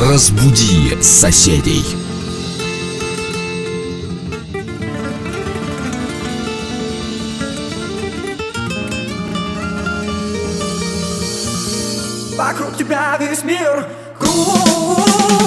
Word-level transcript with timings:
Разбуди 0.00 0.96
соседей. 1.02 1.84
Вокруг 12.34 12.78
тебя 12.78 13.18
весь 13.20 13.44
мир 13.44 13.86
кружит 14.18 15.39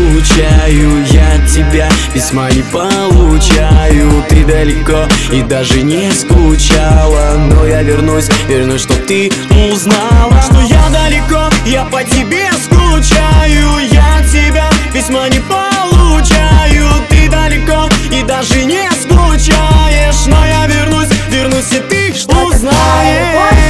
скучаю 0.00 1.04
Я 1.06 1.34
от 1.34 1.46
тебя 1.46 1.88
письма 2.12 2.50
не 2.50 2.62
получаю. 2.62 4.24
Ты 4.28 4.44
далеко 4.44 5.06
и 5.32 5.42
даже 5.42 5.82
не 5.82 6.10
скучала 6.12 7.36
Но 7.38 7.66
я 7.66 7.82
вернусь, 7.82 8.28
вернусь, 8.48 8.82
чтоб 8.82 8.96
ты 9.06 9.30
узнала 9.70 10.42
Что 10.42 10.60
я 10.62 10.88
далеко, 10.90 11.48
я 11.66 11.84
по 11.84 12.02
тебе 12.02 12.50
скучаю. 12.62 13.78
Я 13.92 14.18
от 14.18 14.30
тебя 14.30 14.70
письма 14.92 15.28
не 15.28 15.40
получаю. 15.40 16.88
Ты 17.08 17.28
далеко 17.28 17.88
и 18.10 18.22
даже 18.22 18.64
не 18.64 18.88
скучаешь 18.92 20.26
Но 20.26 20.44
я 20.46 20.66
вернусь, 20.66 21.08
вернусь 21.30 21.72
и 21.72 21.80
ты 21.80 22.10
узнаешь 22.10 22.72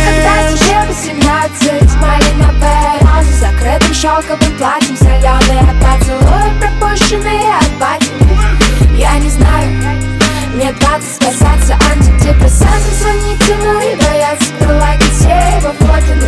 Когда 0.06 0.56
тебе 0.56 0.86
18 0.88 1.96
Малиновая 2.00 2.99
роза 2.99 2.99
с 3.60 3.62
закрытым 3.62 3.94
шелковым 3.94 4.56
платьем 4.58 4.96
Соленые 4.96 5.74
поцелуи, 5.80 6.50
пропущенные 6.60 7.54
от 7.56 7.70
батин 7.78 8.96
Я 8.96 9.18
не 9.18 9.28
знаю, 9.28 9.70
мне 10.54 10.72
20 10.72 11.18
касаться 11.18 11.78
антидепрессантов 11.92 12.94
Звонить 13.00 13.48
ему 13.48 13.80
и 13.80 13.96
бояться. 13.96 14.52
Пролайкать 14.60 15.10
все 15.12 15.28
его 15.28 15.72
фото, 15.78 16.19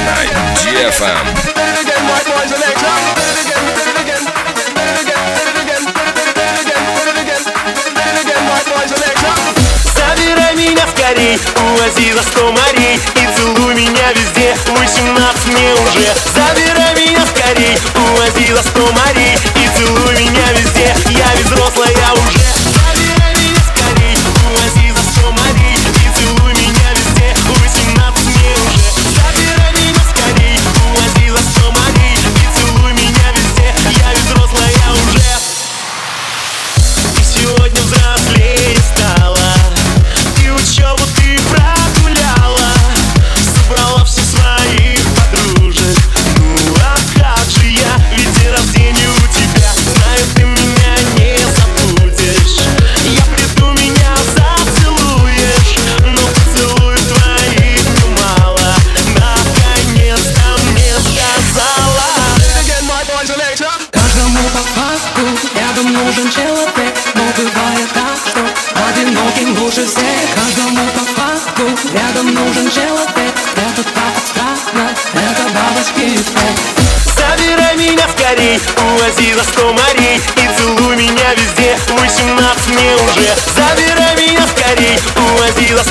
на 0.00 0.14
DFM. 0.62 1.26
Забирай 9.94 10.54
меня 10.56 10.86
скорей, 10.88 11.38
увози 11.56 12.12
за 12.12 12.22
сто 12.22 12.52
морей 12.52 13.00
И 13.16 13.36
целуй 13.36 13.74
меня 13.74 14.12
везде, 14.12 14.56
18 14.66 15.46
мне 15.46 15.72
уже. 15.74 16.14
Забирай 16.34 16.94
меня 16.94 17.26
скорей, 17.26 17.78
увози 17.94 18.52
за 18.52 18.62
сто 18.62 18.92
морей 18.92 19.36
И 19.56 19.68
целуй 19.76 20.14
меня 20.14 20.52
везде, 20.52 20.94
я 21.10 21.44
взрослая 21.44 22.12
уже 22.12 22.41
мне 82.68 82.94
уже 82.94 83.34
Забирай 83.56 84.16
меня 84.16 84.46
скорей, 84.46 84.98
увози 85.16 85.74
за 85.74 85.84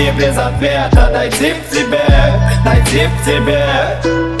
звонки 0.00 0.10
без 0.18 0.38
ответа. 0.38 1.10
Дойти 1.12 1.54
к 1.54 1.74
тебе, 1.74 2.04
дойти 2.64 3.08
к 3.08 3.24
тебе. 3.24 3.66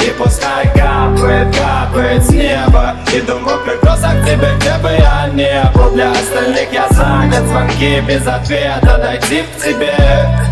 И 0.06 0.10
пускай 0.18 0.66
капает, 0.74 1.54
капает 1.54 2.24
с 2.24 2.30
неба. 2.30 2.96
Иду 3.12 3.34
в 3.36 3.42
мокрый 3.42 3.78
кросс 3.78 4.00
к 4.00 4.24
тебе, 4.24 4.48
где 4.58 4.78
бы 4.82 4.90
я 4.90 5.28
не 5.32 5.70
был. 5.74 5.90
Для 5.92 6.12
остальных 6.12 6.72
я 6.72 6.88
занят, 6.90 7.46
звонки 7.46 8.00
без 8.06 8.26
ответа. 8.26 8.98
Дойти 8.98 9.42
к 9.42 9.62
тебе, 9.62 9.96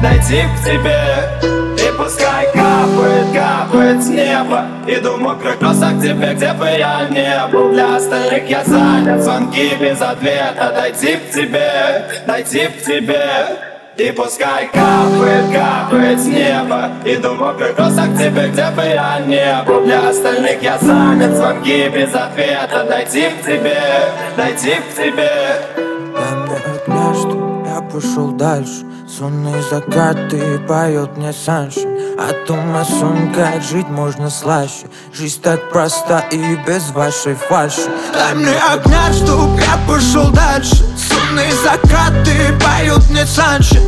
дойти 0.03 0.43
к 0.43 0.65
тебе. 0.65 0.99
И 1.43 1.97
пускай 1.97 2.47
капает, 2.53 3.27
капает 3.33 4.03
с 4.03 4.09
неба. 4.09 4.67
Иду 4.87 5.13
в 5.13 5.21
мокрых 5.21 5.59
кроссах 5.59 5.99
к 5.99 6.03
тебе, 6.03 6.35
где 6.35 6.53
бы 6.53 6.67
я 6.67 7.07
не 7.09 7.47
был. 7.51 7.73
Для 7.73 7.97
остальных 7.97 8.49
я 8.49 8.65
занят, 8.65 9.23
звонки 9.23 9.75
без 9.81 10.01
ответа. 10.01 10.73
Дойти 10.75 11.17
к 11.17 11.33
тебе, 11.33 12.05
дойти 12.27 12.67
к 12.67 12.85
тебе 12.85 13.78
и 13.99 14.13
пускай 14.13 14.69
капает, 14.69 15.53
капает 15.53 16.21
с 16.21 16.27
неба. 16.27 16.91
Иду 17.05 17.35
в 17.35 17.41
мокрых 17.41 17.75
к 18.07 18.17
тебе, 18.17 18.49
где 18.49 18.71
бы 18.71 18.83
я 18.83 19.19
не 19.27 19.63
был 19.67 19.85
Для 19.85 20.09
остальных 20.09 20.63
я 20.63 20.79
занят, 20.79 21.37
звонки 21.37 21.89
без 21.89 22.15
ответа. 22.15 22.85
Дойти 22.89 23.29
к 23.31 23.45
тебе, 23.45 24.13
дойти 24.37 24.77
к 24.77 24.95
тебе. 24.95 25.31
Что 26.87 27.65
я 27.67 27.81
пошел 27.83 28.31
дальше. 28.31 28.85
Сонные 29.09 29.61
закаты 29.63 30.61
поет 30.69 31.17
мне 31.17 31.33
том, 32.47 32.77
о 32.77 32.85
сом, 32.85 33.33
как 33.35 33.63
жить 33.63 33.89
можно 33.89 34.31
слаще. 34.31 34.87
Жизнь 35.13 35.41
так 35.43 35.71
проста 35.71 36.21
и 36.31 36.57
без 36.67 36.91
вашей 36.91 37.35
фальши. 37.35 37.91
Дай 38.13 38.35
мне 38.35 38.55
огня, 38.71 39.13
чтоб 39.13 39.59
я 39.59 39.79
пошел 39.89 40.31
дальше. 40.31 40.85
Сонные 40.97 41.53
закаты 41.53 42.55
поют 42.61 43.09
мне 43.11 43.25
санши 43.27 43.88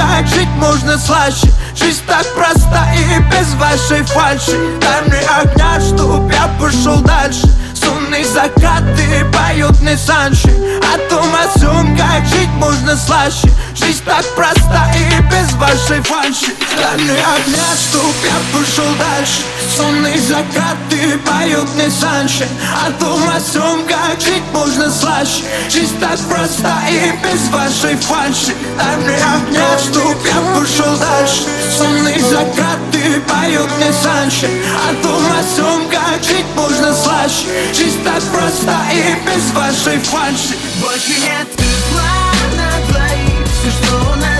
как 0.00 0.26
жить 0.26 0.48
можно 0.56 0.98
слаще. 0.98 1.48
Жизнь 1.74 2.02
так 2.06 2.26
проста 2.34 2.92
и 2.94 3.20
без 3.30 3.52
вашей 3.54 4.02
фальши. 4.02 4.58
Дай 4.80 5.02
мне 5.02 5.20
огня, 5.28 5.78
чтоб 5.80 6.32
я 6.32 6.48
пошел 6.58 7.00
дальше 7.02 7.46
Сонные 7.90 8.24
закаты 8.24 9.24
поют 9.32 9.80
мне 9.80 9.96
санши 9.96 10.48
О 10.94 10.98
том, 11.08 11.26
о 11.34 11.58
сом, 11.58 11.96
как 11.96 12.24
жить 12.26 12.48
можно 12.56 12.96
слаще. 12.96 13.50
Жизнь 13.74 14.02
так 14.04 14.24
проста 14.36 14.92
и 14.94 15.22
без 15.22 15.52
вашей 15.54 16.00
фальши. 16.02 16.52
Дальний 16.76 17.18
огня 17.18 17.68
стук, 17.76 18.14
я 18.24 18.58
пошел 18.58 18.90
дальше. 18.94 19.42
Сонные 19.76 20.18
закаты 20.20 21.18
поют 21.26 21.68
мне 21.74 21.90
санши 21.90 22.46
О 22.86 22.92
том, 22.92 23.28
о 23.28 23.40
сём, 23.40 23.84
как 23.86 24.20
жить 24.20 24.44
можно 24.52 24.90
слаще. 24.90 25.42
Жизнь 25.68 25.98
так 25.98 26.18
проста 26.28 26.82
и 26.88 27.12
без 27.24 27.48
вашей 27.48 27.96
фальши. 27.96 28.54
Дальний 28.78 29.16
огня 29.16 29.78
стук, 29.78 30.16
я 30.26 30.40
пошел 30.60 30.96
дальше. 30.96 31.42
Сонные 31.76 32.20
закаты 32.20 33.20
поют 33.28 33.70
мне 33.78 33.92
санши 33.92 34.48
О 34.88 35.02
том, 35.02 35.24
о 35.26 35.42
сём, 35.56 35.88
как 35.88 36.09
Жизнь 37.72 38.02
так 38.04 38.22
проста 38.32 38.76
и 38.92 39.14
без 39.26 39.50
вашей 39.52 39.98
фальши. 39.98 40.54
Больше 40.80 41.10
нет 41.20 41.48
тепла 41.56 42.32
на 42.56 42.92
двоих 42.92 43.46
Все, 43.48 43.70
что 43.70 44.12
у 44.12 44.16
нас 44.16 44.39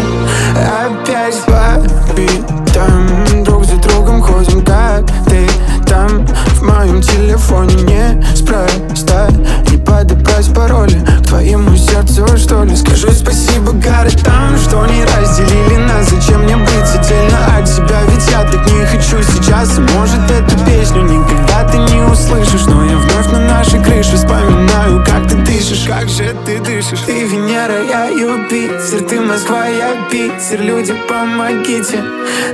я 30.38 30.45
Питер 30.45 30.61
Люди, 30.61 30.95
помогите. 31.09 32.02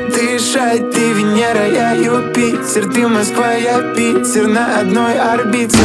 Дышать 0.09 0.91
Ты 0.91 1.12
Венера, 1.12 1.67
я 1.69 1.93
Юпитер. 1.93 2.91
Ты 2.91 3.07
Москва, 3.07 3.53
я 3.53 3.79
Питер 3.95 4.47
На 4.47 4.81
одной 4.81 5.19
орбите. 5.19 5.79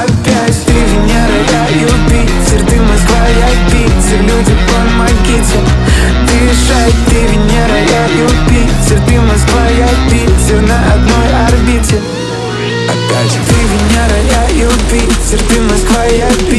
Опять 0.00 0.64
ты 0.64 0.72
Венера, 0.72 1.38
я 1.50 1.64
Юпитер. 1.80 2.64
Ты 2.66 2.80
Москва, 2.80 3.26
я 3.26 3.50
Питер 3.70 4.20
Люди, 4.22 4.54
помогите. 4.68 5.58
Дышать 6.26 6.94
Ты 7.08 7.16
Венера, 7.26 7.78
я 7.90 8.04
Юпитер. 8.22 9.00
Ты 9.08 9.20
Москва, 9.20 9.66
я 9.76 9.88
Питер 10.10 10.60
На 10.62 10.94
одной 10.94 11.46
орбите. 11.46 12.00
Опять 12.88 13.38
ты 13.48 13.56
Венера, 13.70 14.18
я 14.30 14.64
Юпитер. 14.64 15.40
Ты 15.48 15.60
Москва, 15.62 16.04
я 16.04 16.28
Питер 16.48 16.57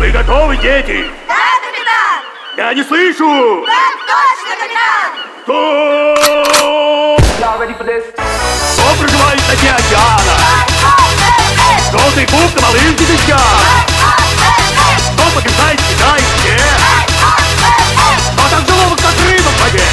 Вы 0.00 0.10
готовы, 0.10 0.56
дети? 0.56 1.04
Да, 1.28 1.34
капитан! 1.62 2.20
Я 2.56 2.74
не 2.74 2.82
слышу! 2.82 3.64
Так 3.64 3.94
точно, 4.10 4.56
капитан! 4.56 5.10
Кто? 5.44 7.16
Кто 8.74 8.82
проживает 8.98 9.40
на 9.46 9.54
дне 9.54 9.70
океана? 9.70 10.36
Желтый 11.92 12.26
куб 12.26 12.56
на 12.56 12.62
малых 12.62 12.96
деточках? 12.96 13.40
Кто 15.14 15.24
побеждает 15.38 15.80
Китай 15.88 16.20
где? 16.40 16.58
Кто 18.34 18.48
так 18.48 18.64
голову, 18.66 18.96
как 18.96 19.14
рыба 19.24 19.48
в 19.48 19.62
воде? 19.62 19.84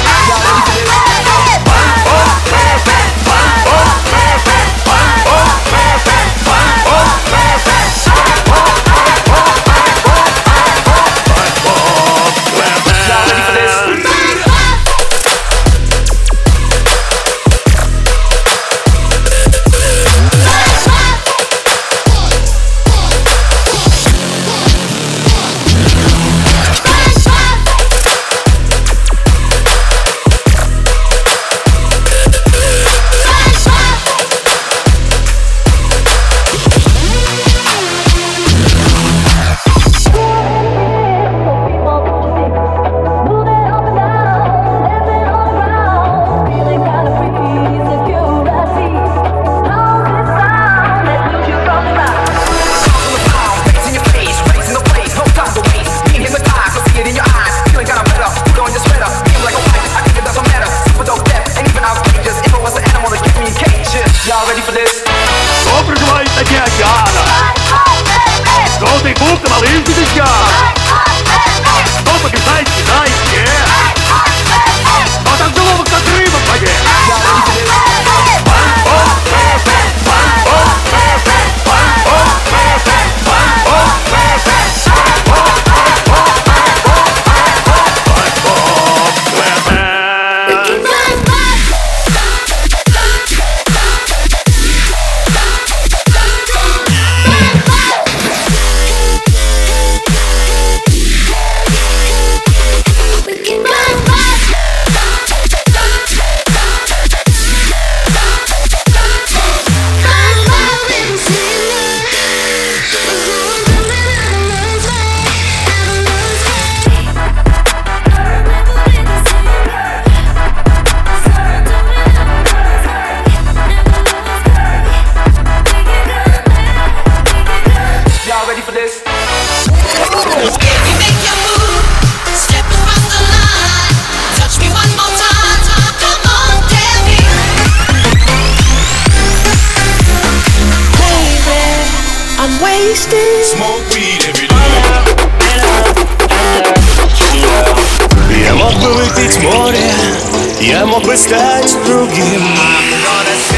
Я 150.60 150.84
мог 150.84 151.02
бы 151.04 151.16
стать 151.16 151.76
другим. 151.86 152.42
I'm 152.42 152.90
gonna 152.90 153.57